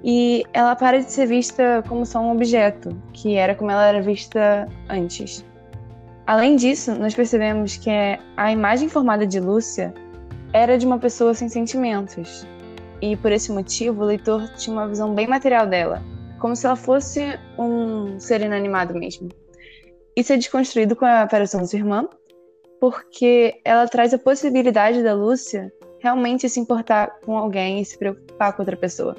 e 0.04 0.44
ela 0.52 0.76
para 0.76 1.00
de 1.00 1.10
ser 1.10 1.26
vista 1.26 1.82
como 1.88 2.04
só 2.04 2.20
um 2.20 2.32
objeto, 2.32 2.90
que 3.12 3.34
era 3.34 3.54
como 3.54 3.70
ela 3.70 3.86
era 3.86 4.02
vista 4.02 4.68
antes. 4.88 5.44
Além 6.26 6.56
disso, 6.56 6.92
nós 6.96 7.14
percebemos 7.14 7.76
que 7.76 7.90
a 8.36 8.50
imagem 8.50 8.88
formada 8.88 9.24
de 9.24 9.38
Lúcia 9.38 9.94
era 10.52 10.76
de 10.76 10.84
uma 10.84 10.98
pessoa 10.98 11.32
sem 11.34 11.48
sentimentos, 11.48 12.44
e 13.00 13.16
por 13.16 13.30
esse 13.30 13.52
motivo 13.52 14.02
o 14.02 14.06
leitor 14.06 14.48
tinha 14.56 14.74
uma 14.74 14.88
visão 14.88 15.14
bem 15.14 15.28
material 15.28 15.66
dela, 15.66 16.02
como 16.40 16.56
se 16.56 16.66
ela 16.66 16.74
fosse 16.74 17.20
um 17.56 18.18
ser 18.18 18.40
inanimado 18.40 18.92
mesmo. 18.92 19.28
Isso 20.16 20.32
é 20.32 20.36
desconstruído 20.36 20.96
com 20.96 21.04
a 21.04 21.22
aparição 21.22 21.62
de 21.62 21.68
sua 21.68 21.78
irmã, 21.78 22.08
porque 22.80 23.60
ela 23.64 23.86
traz 23.86 24.12
a 24.12 24.18
possibilidade 24.18 25.02
da 25.02 25.14
Lúcia 25.14 25.72
realmente 26.00 26.48
se 26.48 26.58
importar 26.58 27.20
com 27.24 27.36
alguém 27.36 27.80
e 27.80 27.84
se 27.84 27.96
preocupar 27.98 28.52
com 28.52 28.62
outra 28.62 28.76
pessoa. 28.76 29.16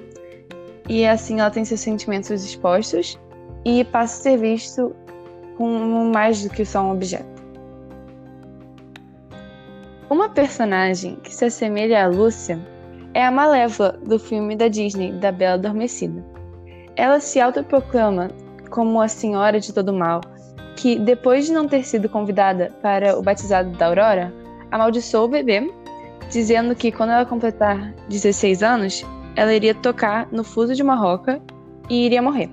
E 0.89 1.05
assim 1.05 1.39
ela 1.39 1.51
tem 1.51 1.63
seus 1.63 1.79
sentimentos 1.79 2.43
expostos 2.43 3.17
e 3.63 3.83
passa 3.85 4.19
a 4.19 4.23
ser 4.23 4.37
visto 4.37 4.95
como 5.57 6.05
mais 6.11 6.43
do 6.43 6.49
que 6.49 6.63
só 6.63 6.83
um 6.83 6.91
objeto. 6.91 7.37
Uma 10.09 10.29
personagem 10.29 11.17
que 11.17 11.33
se 11.33 11.45
assemelha 11.45 12.05
à 12.05 12.07
Lúcia 12.07 12.59
é 13.13 13.25
a 13.25 13.31
Malévola 13.31 13.99
do 14.05 14.17
filme 14.17 14.55
da 14.55 14.67
Disney, 14.67 15.11
da 15.11 15.31
Bela 15.31 15.55
Adormecida. 15.55 16.23
Ela 16.95 17.19
se 17.19 17.41
autoproclama 17.41 18.29
como 18.69 19.01
a 19.01 19.07
senhora 19.07 19.59
de 19.59 19.73
todo 19.73 19.91
mal 19.91 20.21
que, 20.75 20.97
depois 20.99 21.47
de 21.47 21.53
não 21.53 21.67
ter 21.67 21.83
sido 21.83 22.07
convidada 22.07 22.71
para 22.81 23.17
o 23.17 23.23
batizado 23.23 23.71
da 23.71 23.87
Aurora, 23.87 24.33
amaldiçoou 24.71 25.25
o 25.25 25.29
bebê, 25.29 25.67
dizendo 26.29 26.75
que 26.75 26.91
quando 26.91 27.11
ela 27.11 27.25
completar 27.25 27.93
16 28.07 28.61
anos, 28.61 29.03
ela 29.35 29.53
iria 29.53 29.73
tocar 29.73 30.27
no 30.31 30.43
fuso 30.43 30.75
de 30.75 30.83
uma 30.83 30.95
roca 30.95 31.41
e 31.89 32.05
iria 32.05 32.21
morrer. 32.21 32.49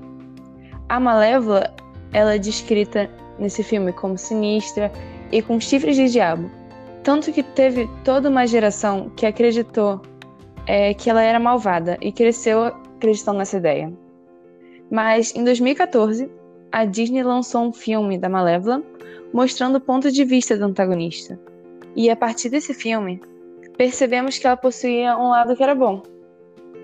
A 0.88 0.98
Malévola, 0.98 1.73
ela 2.14 2.36
é 2.36 2.38
descrita 2.38 3.10
nesse 3.38 3.62
filme 3.62 3.92
como 3.92 4.16
sinistra 4.16 4.90
e 5.30 5.42
com 5.42 5.60
chifres 5.60 5.96
de 5.96 6.08
diabo, 6.08 6.50
tanto 7.02 7.32
que 7.32 7.42
teve 7.42 7.90
toda 8.04 8.30
uma 8.30 8.46
geração 8.46 9.10
que 9.16 9.26
acreditou 9.26 10.00
é, 10.66 10.94
que 10.94 11.10
ela 11.10 11.22
era 11.22 11.40
malvada 11.40 11.98
e 12.00 12.12
cresceu 12.12 12.64
acreditando 12.64 13.38
nessa 13.38 13.56
ideia. 13.56 13.92
Mas 14.90 15.34
em 15.34 15.44
2014, 15.44 16.30
a 16.70 16.84
Disney 16.84 17.22
lançou 17.22 17.62
um 17.62 17.72
filme 17.72 18.16
da 18.16 18.28
Malévola 18.28 18.82
mostrando 19.32 19.76
o 19.76 19.80
ponto 19.80 20.10
de 20.12 20.24
vista 20.24 20.56
do 20.56 20.64
antagonista. 20.64 21.38
E 21.96 22.08
a 22.08 22.16
partir 22.16 22.48
desse 22.48 22.72
filme, 22.72 23.20
percebemos 23.76 24.38
que 24.38 24.46
ela 24.46 24.56
possuía 24.56 25.16
um 25.18 25.30
lado 25.30 25.56
que 25.56 25.62
era 25.62 25.74
bom. 25.74 26.02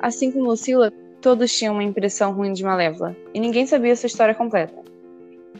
Assim 0.00 0.32
como 0.32 0.46
Lucila, 0.46 0.92
todos 1.20 1.52
tinham 1.56 1.74
uma 1.74 1.84
impressão 1.84 2.32
ruim 2.32 2.52
de 2.52 2.64
Malévola, 2.64 3.16
e 3.32 3.38
ninguém 3.38 3.66
sabia 3.66 3.94
sua 3.94 4.08
história 4.08 4.34
completa. 4.34 4.90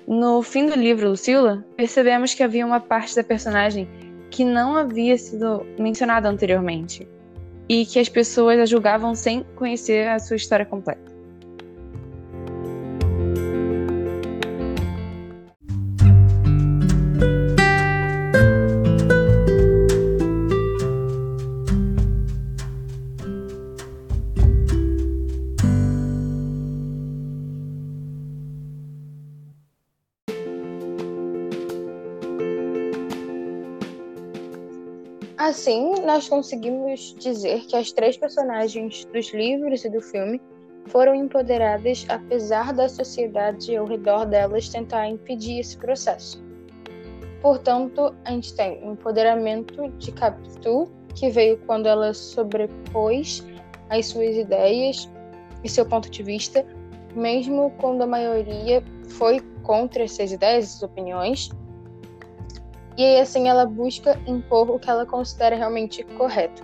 No 0.07 0.43
fim 0.43 0.67
do 0.67 0.75
livro 0.75 1.11
Lucila, 1.11 1.65
percebemos 1.77 2.35
que 2.35 2.43
havia 2.43 2.67
uma 2.67 2.81
parte 2.81 3.15
da 3.15 3.23
personagem 3.23 3.89
que 4.31 4.45
não 4.45 4.77
havia 4.77 5.17
sido 5.19 5.67
mencionada 5.79 6.29
anteriormente, 6.29 7.07
e 7.69 7.87
que 7.87 7.99
as 7.99 8.09
pessoas 8.09 8.59
a 8.59 8.67
julgavam 8.67 9.15
sem 9.15 9.45
conhecer 9.55 10.09
a 10.09 10.19
sua 10.19 10.37
história 10.37 10.67
completa. 10.67 11.10
Nós 36.11 36.29
conseguimos 36.29 37.15
dizer 37.21 37.61
que 37.67 37.77
as 37.77 37.93
três 37.93 38.17
personagens 38.17 39.05
dos 39.13 39.33
livros 39.33 39.85
e 39.85 39.89
do 39.89 40.01
filme 40.01 40.41
foram 40.87 41.15
empoderadas 41.15 42.05
apesar 42.09 42.73
da 42.73 42.89
sociedade 42.89 43.77
ao 43.77 43.87
redor 43.87 44.25
delas 44.25 44.69
tentar 44.69 45.07
impedir 45.07 45.61
esse 45.61 45.77
processo. 45.77 46.43
Portanto, 47.41 48.13
a 48.25 48.33
gente 48.33 48.53
tem 48.57 48.83
o 48.83 48.93
empoderamento 48.93 49.89
de 49.99 50.11
Capitu, 50.11 50.91
que 51.15 51.31
veio 51.31 51.57
quando 51.59 51.87
ela 51.87 52.13
sobrepôs 52.13 53.47
as 53.89 54.07
suas 54.07 54.35
ideias 54.35 55.09
e 55.63 55.69
seu 55.69 55.87
ponto 55.87 56.11
de 56.11 56.25
vista, 56.25 56.67
mesmo 57.15 57.71
quando 57.79 58.03
a 58.03 58.07
maioria 58.07 58.83
foi 59.11 59.39
contra 59.63 60.03
essas 60.03 60.33
ideias, 60.33 60.65
essas 60.65 60.83
opiniões, 60.83 61.51
e 62.97 63.05
aí, 63.05 63.21
assim, 63.21 63.49
ela 63.49 63.65
busca 63.67 64.19
impor 64.27 64.71
o 64.71 64.79
que 64.79 64.91
ela 64.91 65.07
considera 65.07 65.57
realmente 65.57 66.03
correto. 66.19 66.63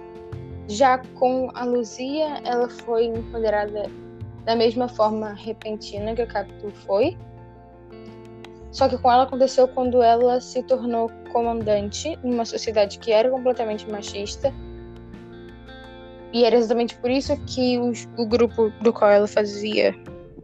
Já 0.69 0.99
com 1.15 1.49
a 1.55 1.65
Luzia, 1.65 2.41
ela 2.45 2.69
foi 2.69 3.05
empoderada 3.07 3.91
da 4.45 4.57
mesma 4.57 4.89
forma 4.89 5.33
repentina 5.33 6.15
que 6.15 6.23
a 6.23 6.27
Capitu 6.27 6.71
foi. 6.71 7.17
Só 8.73 8.89
que 8.89 8.99
com 8.99 9.11
ela 9.11 9.23
aconteceu 9.23 9.69
quando 9.69 10.03
ela 10.03 10.41
se 10.41 10.63
tornou 10.65 11.11
comandante 11.33 12.17
numa 12.23 12.45
sociedade 12.45 12.99
que 12.99 13.13
era 13.13 13.31
completamente 13.31 13.89
machista. 13.91 14.53
E 16.33 16.45
era 16.45 16.57
exatamente 16.57 16.99
por 16.99 17.11
isso 17.11 17.37
que 17.47 17.79
os, 17.79 18.07
o 18.19 18.27
grupo 18.27 18.71
do 18.83 18.93
qual 18.93 19.11
ela 19.11 19.27
fazia 19.27 19.95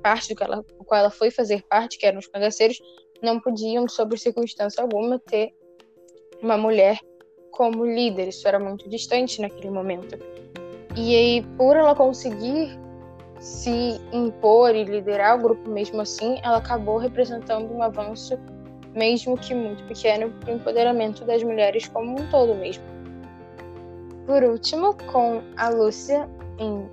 parte, 0.02 0.34
do, 0.34 0.42
ela, 0.42 0.56
do 0.56 0.84
qual 0.84 1.00
ela 1.00 1.10
foi 1.10 1.30
fazer 1.30 1.62
parte, 1.68 1.98
que 1.98 2.06
eram 2.06 2.18
os 2.18 2.26
cangaceiros, 2.26 2.80
não 3.22 3.38
podiam, 3.38 3.88
sob 3.88 4.16
circunstância 4.16 4.82
alguma, 4.82 5.18
ter 5.18 5.52
uma 6.42 6.56
mulher 6.58 6.98
como 7.52 7.84
líder. 7.84 8.28
Isso 8.28 8.46
era 8.46 8.58
muito 8.58 8.88
distante 8.88 9.40
naquele 9.40 9.70
momento. 9.70 10.18
E 10.96 11.16
aí, 11.16 11.42
por 11.56 11.76
ela 11.76 11.94
conseguir 11.94 12.78
se 13.38 14.00
impor 14.12 14.74
e 14.74 14.84
liderar 14.84 15.38
o 15.38 15.42
grupo 15.42 15.68
mesmo 15.68 16.00
assim, 16.00 16.38
ela 16.42 16.58
acabou 16.58 16.98
representando 16.98 17.72
um 17.72 17.82
avanço, 17.82 18.38
mesmo 18.94 19.36
que 19.38 19.54
muito 19.54 19.82
pequeno, 19.84 20.30
para 20.40 20.52
o 20.52 20.56
empoderamento 20.56 21.24
das 21.24 21.42
mulheres 21.42 21.88
como 21.88 22.20
um 22.20 22.30
todo 22.30 22.54
mesmo. 22.54 22.84
Por 24.26 24.42
último, 24.44 24.94
com 25.10 25.42
a 25.56 25.68
Lúcia 25.70 26.28
em 26.58 26.88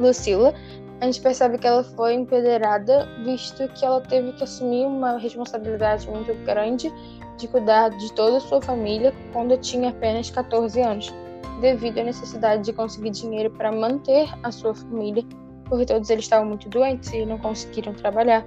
Lucila, 0.00 0.52
a 1.00 1.04
gente 1.04 1.20
percebe 1.20 1.58
que 1.58 1.66
ela 1.66 1.84
foi 1.84 2.14
empoderada, 2.14 3.08
visto 3.24 3.68
que 3.68 3.84
ela 3.84 4.00
teve 4.00 4.32
que 4.32 4.42
assumir 4.42 4.84
uma 4.84 5.16
responsabilidade 5.16 6.08
muito 6.08 6.34
grande 6.44 6.92
de 7.36 7.46
cuidar 7.46 7.90
de 7.90 8.12
toda 8.14 8.38
a 8.38 8.40
sua 8.40 8.60
família 8.60 9.14
quando 9.32 9.56
tinha 9.58 9.90
apenas 9.90 10.28
14 10.28 10.80
anos, 10.80 11.14
devido 11.60 11.98
à 11.98 12.04
necessidade 12.04 12.64
de 12.64 12.72
conseguir 12.72 13.10
dinheiro 13.10 13.50
para 13.50 13.70
manter 13.70 14.28
a 14.42 14.50
sua 14.50 14.74
família, 14.74 15.24
porque 15.66 15.86
todos 15.86 16.10
eles 16.10 16.24
estavam 16.24 16.48
muito 16.48 16.68
doentes 16.68 17.12
e 17.12 17.24
não 17.24 17.38
conseguiram 17.38 17.92
trabalhar. 17.92 18.44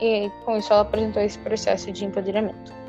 E 0.00 0.30
com 0.44 0.58
isso 0.58 0.72
ela 0.72 0.82
apresentou 0.82 1.22
esse 1.22 1.38
processo 1.38 1.90
de 1.90 2.04
empoderamento. 2.04 2.83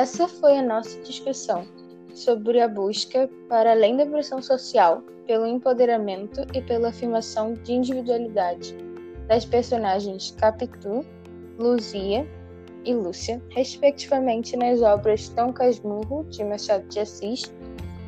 Essa 0.00 0.26
foi 0.26 0.56
a 0.56 0.62
nossa 0.62 0.98
discussão 1.02 1.66
sobre 2.14 2.58
a 2.58 2.66
busca 2.66 3.28
para 3.50 3.72
além 3.72 3.98
da 3.98 4.06
pressão 4.06 4.40
social, 4.40 5.02
pelo 5.26 5.46
empoderamento 5.46 6.40
e 6.54 6.62
pela 6.62 6.88
afirmação 6.88 7.52
de 7.52 7.74
individualidade 7.74 8.74
das 9.28 9.44
personagens 9.44 10.34
Capitu, 10.38 11.04
Luzia 11.58 12.26
e 12.86 12.94
Lúcia, 12.94 13.42
respectivamente 13.50 14.56
nas 14.56 14.80
obras 14.80 15.28
Dom 15.28 15.52
Casmurro, 15.52 16.24
de 16.30 16.42
Machado 16.44 16.88
de 16.88 17.00
Assis, 17.00 17.52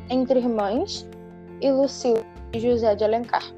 Entre 0.09 0.39
Irmãs 0.39 1.07
e 1.61 1.71
Lucila, 1.71 2.25
de 2.49 2.59
José 2.59 2.95
de 2.95 3.03
Alencar. 3.03 3.53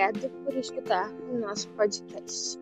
Obrigada 0.00 0.30
por 0.44 0.56
escutar 0.56 1.12
o 1.30 1.38
nosso 1.38 1.68
podcast. 1.70 2.58